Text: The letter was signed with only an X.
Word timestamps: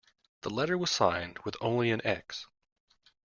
The 0.41 0.49
letter 0.49 0.79
was 0.79 0.89
signed 0.89 1.37
with 1.45 1.55
only 1.61 1.91
an 1.91 2.01
X. 2.03 2.47